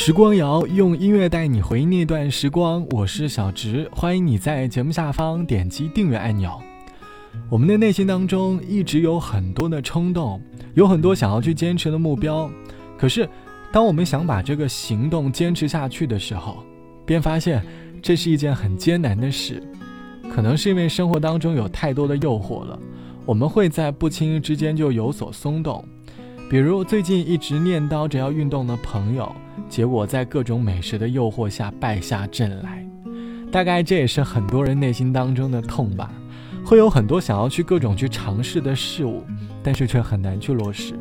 [0.00, 6.56] 时光谣用音乐带你回忆那段时光，我是小直，欢迎你在节目下方点击订阅按钮。
[7.50, 10.40] 我们的内心当中一直有很多的冲动，
[10.74, 12.48] 有很多想要去坚持的目标，
[12.96, 13.28] 可是
[13.72, 16.62] 当我们想把这个行动坚持下去的时候，
[17.04, 17.60] 便发现
[18.00, 19.60] 这是一件很艰难的事。
[20.32, 22.78] 可能是因为生活当中有太多的诱惑了，
[23.26, 25.84] 我们会在不经意之间就有所松动。
[26.48, 29.34] 比如最近一直念叨着要运动的朋友。
[29.68, 32.86] 结果在各种美食的诱惑下败下阵来，
[33.52, 36.10] 大概这也是很多人内心当中的痛吧。
[36.64, 39.24] 会有很多想要去各种去尝试的事物，
[39.62, 40.92] 但是却很难去落实，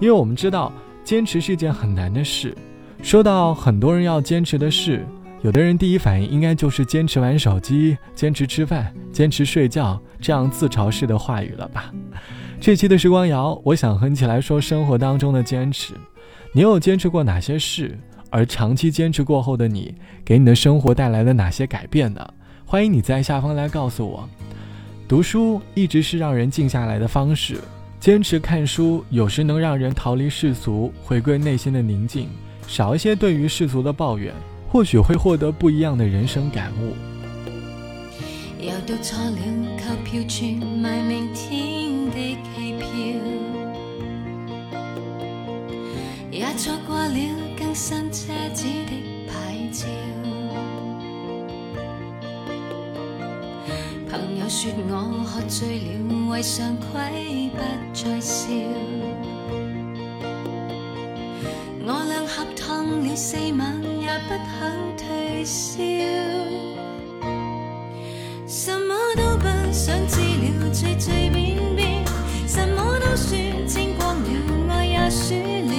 [0.00, 0.72] 因为我们知道
[1.04, 2.56] 坚持是一件很难的事。
[3.00, 5.06] 说到很多人要坚持的事，
[5.42, 11.92] 有的人第一反应应该就是坚持玩手机、坚持吃饭、坚持睡觉这样自嘲式的话语了吧？
[12.60, 15.94] 这期的时光谣，我想和你一起来说生活当中的坚持。
[16.52, 17.96] 你有坚持过哪些事？
[18.30, 22.34] 而长期坚持过后的你，给你的生活带来了哪些改变呢？
[22.66, 24.28] 欢迎你在下方来告诉我。
[25.06, 27.58] 读书一直是让人静下来的方式，
[28.00, 32.28] 坚持看书有时能让人逃离世俗，回归内心的宁静，
[32.66, 34.34] 少一些对于世俗的抱怨，
[34.68, 36.94] 或许会获得不一样的人生感悟。
[38.60, 39.38] 又到错了
[39.78, 40.44] 购票处
[40.82, 42.16] 买明天的
[42.56, 42.86] 机票。
[46.30, 47.18] 也错过了
[47.56, 48.92] 更新车子的
[49.28, 49.32] 牌
[49.72, 49.86] 照。
[54.10, 54.92] 朋友说我
[55.24, 57.58] 喝醉了，为常规不
[57.94, 58.44] 再笑。
[61.84, 65.78] 我俩合烫了四晚，也不肯退烧。
[68.60, 72.04] 什么都不想知了，随随便便，
[72.44, 75.74] 什么都说清光了，爱也输了。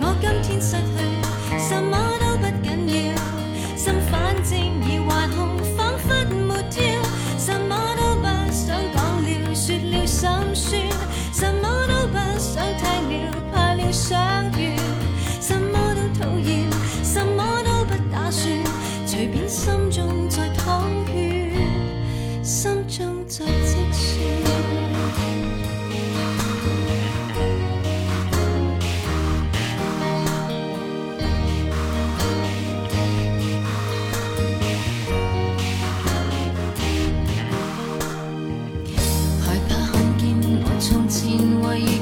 [0.00, 0.98] 我今天失去，
[1.56, 3.14] 什么都不紧要，
[3.76, 6.82] 心反正已还空，仿佛没跳，
[7.38, 10.28] 什么都不想讲了，说了心。
[10.52, 10.82] 酸，
[11.32, 14.18] 什么都不想听了，怕了相
[14.58, 14.76] 怨，
[15.40, 16.68] 什么都讨厌，
[17.04, 18.52] 什么都不打算，
[19.06, 20.13] 随便心中
[40.86, 41.30] 从前，
[41.62, 41.93] 我有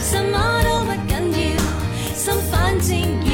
[0.00, 1.60] 什么都不紧要，
[2.14, 3.33] 心反正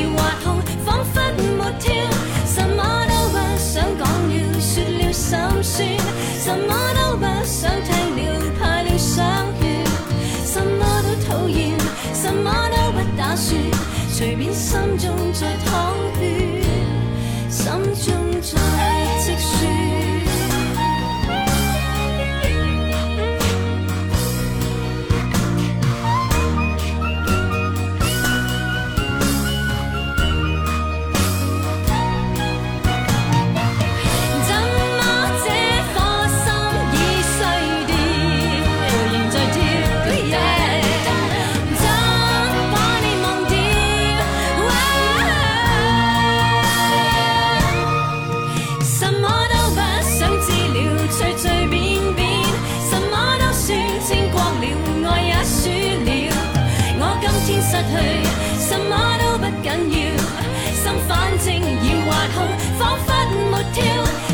[61.49, 62.37] 要划空，
[62.79, 63.09] 仿佛
[63.51, 63.79] 没跳，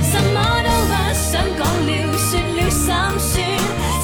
[0.03, 2.83] 什么都不想讲了，说了心
[3.19, 3.35] 酸，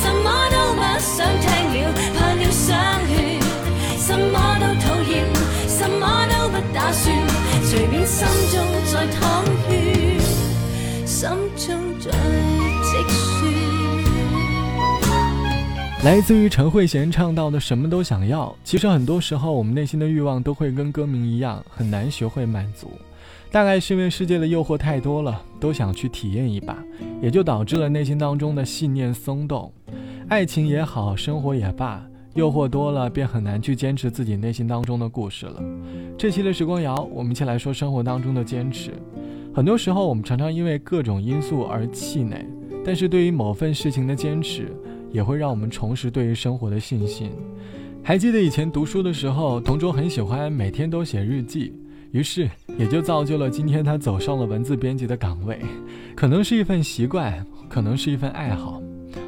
[0.00, 1.76] 什么都不想听了，
[2.16, 2.62] 怕了伤
[3.08, 3.10] 劝，
[3.98, 5.12] 什么都讨厌，
[5.66, 7.12] 什么都不打算，
[7.64, 8.54] 随便心中
[8.92, 9.70] 再淌血，
[11.04, 13.31] 心中再积雪。
[16.04, 22.90] 来自于陈慧娴唱到的“什么都想要”，其实很多时候我们内心的欲望都会跟歌名一样，很难学会满足。
[23.52, 26.76] 大概是因为世界的诱惑太多了，都想去体验一把，
[27.22, 29.72] 也就导致了内心当中的信念松动。
[30.28, 35.62] 爱情也好，生活也罢，诱惑多了便很难去坚持自己内心当中的故事了。
[36.18, 38.90] 这期的时光谣，我们一起来说生活当中的坚持。
[39.54, 42.44] 很多时候，我们常常因为各种因素而气馁，
[42.84, 44.74] 但是对于某份事情的坚持，
[45.12, 47.30] 也会让我们重拾对于生活的信心。
[48.02, 51.72] 还记得以前读书的时候，同桌很喜欢每天都写日记，
[52.10, 55.60] 于是也就造就了今天他走上了文字编辑的岗位。
[56.16, 58.82] 可能是一份习惯，可能是一份爱好。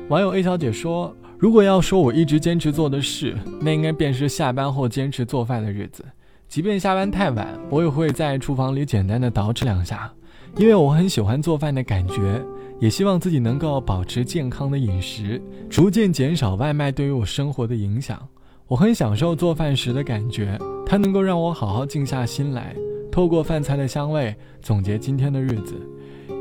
[0.08, 6.04] 网友 A 小姐说：“如果要说我一直坚持做的事，那应该便是下班后坚持做饭的日子。
[6.48, 10.12] 即便下班太晚，我也会在厨房里简单的捯饬两下，
[10.56, 12.40] 因为我很喜欢做饭的感觉，
[12.80, 15.40] 也希望自己能够保持健康的饮食，
[15.70, 18.20] 逐渐减少外卖对于我生活的影响。
[18.66, 22.74] 我很享受做饭时的感觉，它能够让我好好静下心来，
[23.10, 25.74] 透过饭菜的香味总结今天的日子，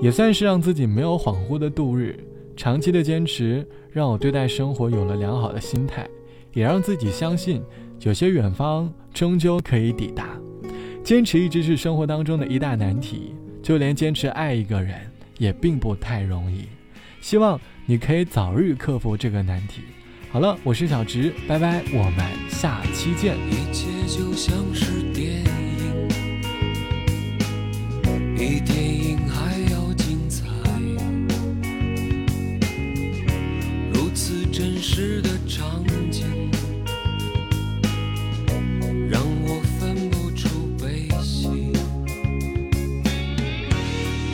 [0.01, 2.18] 也算是让自己没有恍惚的度日。”
[2.56, 6.07] 长期的坚持让我对待生活有了良好的心态，
[6.53, 7.63] 也让自己相信
[8.01, 10.38] 有些远方终究可以抵达。
[11.03, 13.33] 坚持一直是生活当中的一大难题，
[13.63, 14.95] 就连坚持爱一个人
[15.44, 16.69] 也并不太容易。
[17.19, 19.81] 希望你可以早日克服这个难题。
[20.31, 23.36] 好了，我是小植，拜拜，我们下期见。
[23.50, 25.44] 一切就像是电
[25.80, 26.07] 影，
[28.38, 29.02] 一天一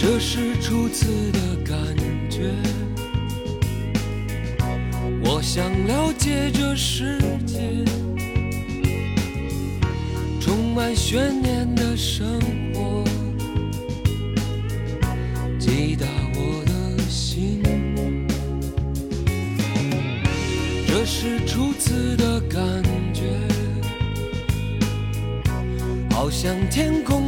[0.02, 1.78] 这是初次的感
[2.30, 2.50] 觉，
[5.22, 7.60] 我想了解这世界。
[10.40, 12.40] 充满悬念的生
[12.74, 13.04] 活，
[15.60, 17.62] 击打我的心。
[20.88, 22.62] 这是初次的感
[23.14, 23.26] 觉，
[26.12, 27.19] 好像天空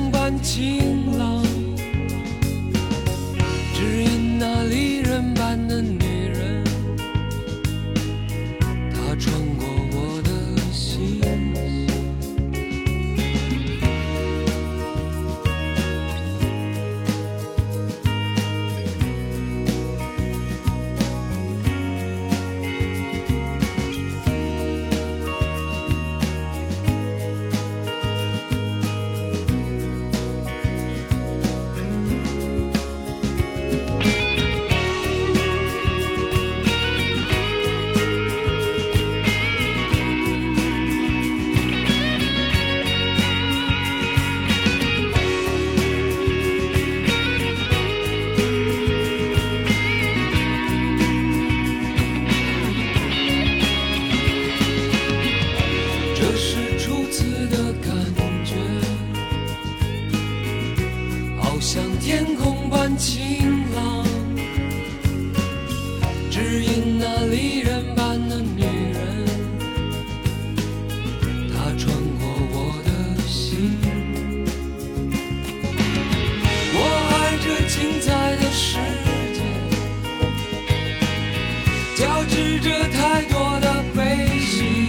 [82.61, 84.87] 着太多的悲喜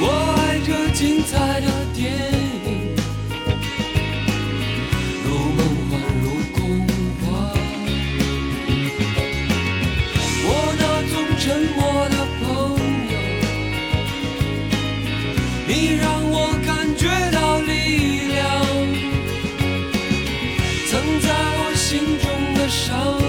[0.00, 0.02] 我
[0.38, 2.10] 爱这精彩的电
[2.64, 2.96] 影
[5.22, 5.58] 如梦
[5.90, 6.58] 幻如空
[7.20, 7.24] 花。
[10.46, 10.48] 我
[10.80, 10.82] 那
[11.12, 11.44] 种沉
[11.76, 12.44] 默的朋
[13.10, 13.14] 友
[15.68, 16.34] 你让我
[16.64, 17.72] 感觉到力
[18.32, 18.42] 量
[20.88, 21.26] 曾在
[21.58, 21.82] 我心
[22.18, 22.24] 中
[22.54, 23.23] 的伤。